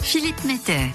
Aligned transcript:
Philippe 0.00 0.44
Mettet. 0.46 0.92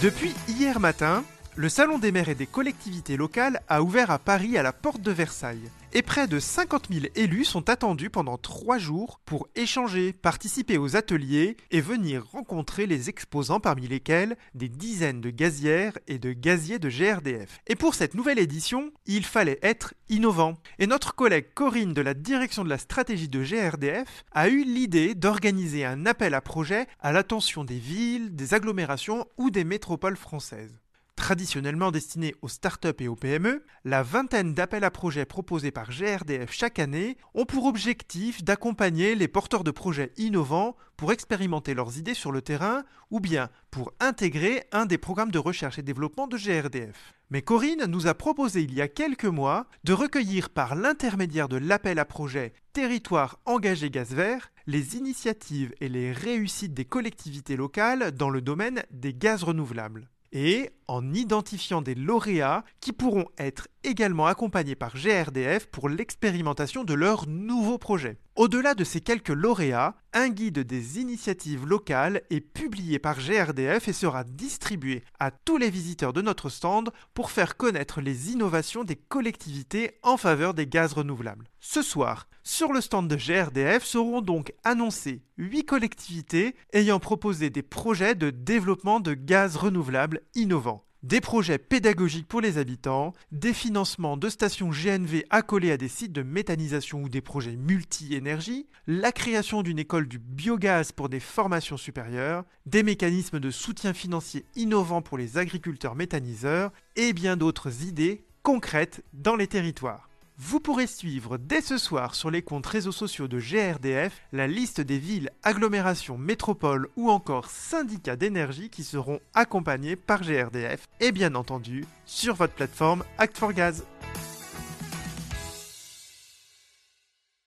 Depuis 0.00 0.34
hier 0.46 0.78
matin, 0.78 1.24
le 1.56 1.68
Salon 1.68 1.98
des 1.98 2.10
maires 2.10 2.28
et 2.28 2.34
des 2.34 2.48
collectivités 2.48 3.16
locales 3.16 3.60
a 3.68 3.80
ouvert 3.82 4.10
à 4.10 4.18
Paris 4.18 4.58
à 4.58 4.64
la 4.64 4.72
porte 4.72 5.00
de 5.00 5.12
Versailles. 5.12 5.70
Et 5.92 6.02
près 6.02 6.26
de 6.26 6.40
50 6.40 6.88
000 6.90 7.06
élus 7.14 7.44
sont 7.44 7.70
attendus 7.70 8.10
pendant 8.10 8.36
trois 8.36 8.78
jours 8.78 9.20
pour 9.24 9.46
échanger, 9.54 10.12
participer 10.12 10.78
aux 10.78 10.96
ateliers 10.96 11.56
et 11.70 11.80
venir 11.80 12.26
rencontrer 12.26 12.86
les 12.86 13.08
exposants 13.08 13.60
parmi 13.60 13.86
lesquels 13.86 14.36
des 14.54 14.68
dizaines 14.68 15.20
de 15.20 15.30
gazières 15.30 15.96
et 16.08 16.18
de 16.18 16.32
gaziers 16.32 16.80
de 16.80 16.88
GRDF. 16.88 17.60
Et 17.68 17.76
pour 17.76 17.94
cette 17.94 18.14
nouvelle 18.14 18.40
édition, 18.40 18.90
il 19.06 19.24
fallait 19.24 19.60
être 19.62 19.94
innovant. 20.08 20.54
Et 20.80 20.88
notre 20.88 21.14
collègue 21.14 21.54
Corinne 21.54 21.94
de 21.94 22.02
la 22.02 22.14
direction 22.14 22.64
de 22.64 22.68
la 22.68 22.78
stratégie 22.78 23.28
de 23.28 23.44
GRDF 23.44 24.24
a 24.32 24.48
eu 24.48 24.64
l'idée 24.64 25.14
d'organiser 25.14 25.84
un 25.84 26.04
appel 26.04 26.34
à 26.34 26.40
projet 26.40 26.88
à 27.00 27.12
l'attention 27.12 27.62
des 27.62 27.78
villes, 27.78 28.34
des 28.34 28.54
agglomérations 28.54 29.26
ou 29.36 29.50
des 29.50 29.62
métropoles 29.62 30.16
françaises. 30.16 30.83
Traditionnellement 31.24 31.90
destinée 31.90 32.34
aux 32.42 32.48
startups 32.48 32.88
et 32.98 33.08
aux 33.08 33.16
PME, 33.16 33.64
la 33.86 34.02
vingtaine 34.02 34.52
d'appels 34.52 34.84
à 34.84 34.90
projets 34.90 35.24
proposés 35.24 35.70
par 35.70 35.88
GRDF 35.88 36.52
chaque 36.52 36.78
année 36.78 37.16
ont 37.32 37.46
pour 37.46 37.64
objectif 37.64 38.44
d'accompagner 38.44 39.14
les 39.14 39.26
porteurs 39.26 39.64
de 39.64 39.70
projets 39.70 40.12
innovants 40.18 40.76
pour 40.98 41.12
expérimenter 41.12 41.72
leurs 41.72 41.96
idées 41.96 42.12
sur 42.12 42.30
le 42.30 42.42
terrain 42.42 42.84
ou 43.10 43.20
bien 43.20 43.48
pour 43.70 43.94
intégrer 44.00 44.64
un 44.70 44.84
des 44.84 44.98
programmes 44.98 45.30
de 45.30 45.38
recherche 45.38 45.78
et 45.78 45.82
développement 45.82 46.26
de 46.26 46.36
GRDF. 46.36 47.14
Mais 47.30 47.40
Corinne 47.40 47.86
nous 47.86 48.06
a 48.06 48.12
proposé 48.12 48.60
il 48.60 48.74
y 48.74 48.82
a 48.82 48.88
quelques 48.88 49.24
mois 49.24 49.66
de 49.84 49.94
recueillir 49.94 50.50
par 50.50 50.74
l'intermédiaire 50.74 51.48
de 51.48 51.56
l'appel 51.56 51.98
à 51.98 52.04
projet 52.04 52.52
Territoire 52.74 53.38
engagé 53.46 53.88
gaz 53.88 54.12
vert 54.12 54.52
les 54.66 54.96
initiatives 54.98 55.72
et 55.80 55.88
les 55.88 56.12
réussites 56.12 56.74
des 56.74 56.84
collectivités 56.84 57.56
locales 57.56 58.12
dans 58.12 58.28
le 58.28 58.42
domaine 58.42 58.82
des 58.90 59.14
gaz 59.14 59.42
renouvelables 59.42 60.10
et 60.34 60.70
en 60.88 61.14
identifiant 61.14 61.82
des 61.82 61.94
lauréats 61.94 62.64
qui 62.80 62.92
pourront 62.92 63.26
être 63.38 63.68
également 63.84 64.26
accompagnés 64.26 64.74
par 64.74 64.94
GRDF 64.96 65.66
pour 65.66 65.88
l'expérimentation 65.88 66.84
de 66.84 66.94
leurs 66.94 67.26
nouveaux 67.28 67.78
projets. 67.78 68.18
Au-delà 68.36 68.74
de 68.74 68.82
ces 68.82 69.00
quelques 69.00 69.28
lauréats, 69.28 69.94
un 70.12 70.28
guide 70.28 70.58
des 70.60 70.98
initiatives 70.98 71.66
locales 71.66 72.22
est 72.30 72.40
publié 72.40 72.98
par 72.98 73.20
GRDF 73.20 73.86
et 73.86 73.92
sera 73.92 74.24
distribué 74.24 75.04
à 75.20 75.30
tous 75.30 75.56
les 75.56 75.70
visiteurs 75.70 76.12
de 76.12 76.22
notre 76.22 76.48
stand 76.48 76.90
pour 77.14 77.30
faire 77.30 77.56
connaître 77.56 78.00
les 78.00 78.32
innovations 78.32 78.82
des 78.82 78.96
collectivités 78.96 79.98
en 80.02 80.16
faveur 80.16 80.54
des 80.54 80.66
gaz 80.66 80.94
renouvelables. 80.94 81.48
Ce 81.60 81.80
soir, 81.80 82.26
sur 82.42 82.72
le 82.72 82.80
stand 82.80 83.08
de 83.08 83.16
GRDF 83.16 83.84
seront 83.84 84.20
donc 84.20 84.52
annoncées 84.64 85.22
8 85.38 85.64
collectivités 85.64 86.56
ayant 86.72 87.00
proposé 87.00 87.50
des 87.50 87.62
projets 87.62 88.14
de 88.14 88.30
développement 88.30 89.00
de 89.00 89.14
gaz 89.14 89.56
renouvelables 89.56 90.20
innovants 90.34 90.83
des 91.04 91.20
projets 91.20 91.58
pédagogiques 91.58 92.26
pour 92.26 92.40
les 92.40 92.56
habitants, 92.56 93.12
des 93.30 93.52
financements 93.52 94.16
de 94.16 94.30
stations 94.30 94.70
GNV 94.70 95.26
accolées 95.28 95.70
à 95.70 95.76
des 95.76 95.88
sites 95.88 96.12
de 96.12 96.22
méthanisation 96.22 97.02
ou 97.02 97.10
des 97.10 97.20
projets 97.20 97.56
multi-énergie, 97.56 98.66
la 98.86 99.12
création 99.12 99.62
d'une 99.62 99.78
école 99.78 100.08
du 100.08 100.18
biogaz 100.18 100.92
pour 100.92 101.10
des 101.10 101.20
formations 101.20 101.76
supérieures, 101.76 102.44
des 102.64 102.82
mécanismes 102.82 103.38
de 103.38 103.50
soutien 103.50 103.92
financier 103.92 104.46
innovants 104.56 105.02
pour 105.02 105.18
les 105.18 105.36
agriculteurs 105.36 105.94
méthaniseurs 105.94 106.72
et 106.96 107.12
bien 107.12 107.36
d'autres 107.36 107.84
idées 107.84 108.24
concrètes 108.42 109.04
dans 109.12 109.36
les 109.36 109.46
territoires. 109.46 110.08
Vous 110.36 110.58
pourrez 110.58 110.88
suivre 110.88 111.38
dès 111.38 111.60
ce 111.60 111.78
soir 111.78 112.16
sur 112.16 112.28
les 112.28 112.42
comptes 112.42 112.66
réseaux 112.66 112.90
sociaux 112.90 113.28
de 113.28 113.38
GRDF 113.38 114.20
la 114.32 114.48
liste 114.48 114.80
des 114.80 114.98
villes, 114.98 115.30
agglomérations, 115.44 116.18
métropoles 116.18 116.88
ou 116.96 117.08
encore 117.08 117.50
syndicats 117.50 118.16
d'énergie 118.16 118.68
qui 118.68 118.82
seront 118.82 119.20
accompagnés 119.32 119.94
par 119.94 120.22
GRDF 120.22 120.88
et 120.98 121.12
bien 121.12 121.36
entendu 121.36 121.84
sur 122.04 122.34
votre 122.34 122.54
plateforme 122.54 123.04
Act 123.16 123.38
for 123.38 123.52
Gaz. 123.52 123.84